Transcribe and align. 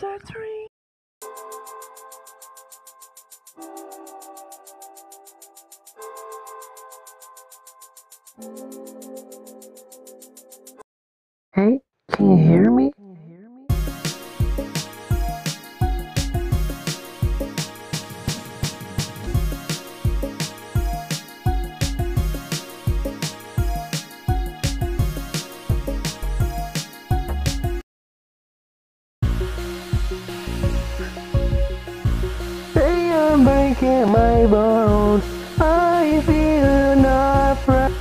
This 0.00 0.68
I'm 33.38 33.44
breaking 33.44 34.10
my 34.10 34.46
bones. 34.46 35.22
I 35.60 36.20
feel 36.26 36.96
not 36.96 37.68
right. 37.68 37.92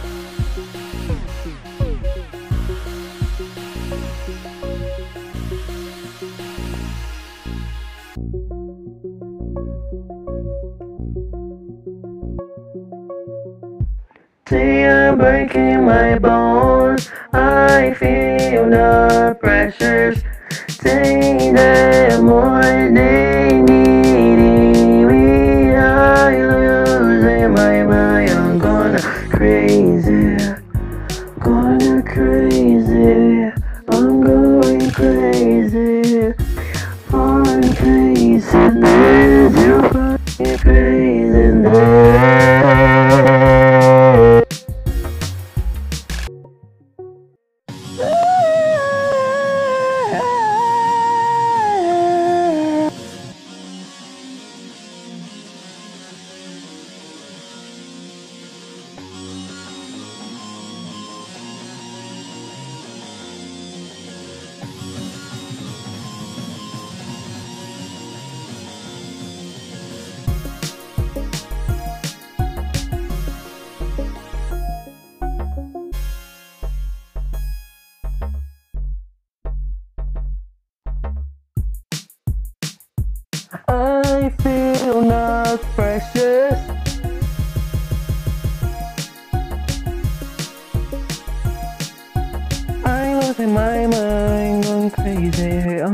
See, 14.49 14.81
I'm 14.85 15.19
breaking 15.19 15.85
my 15.85 16.17
bones. 16.17 17.11
I 17.31 17.93
feel 17.93 18.71
the 18.71 19.37
pressures. 19.39 20.23
Say 20.67 21.51
that 21.51 22.23
more 22.23 22.63
crazy. 29.37 30.66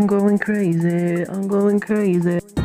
I'm 0.04 0.08
going 0.08 0.38
crazy. 0.38 1.24
I'm 1.30 1.48
going 1.48 1.80
crazy. 1.80 2.63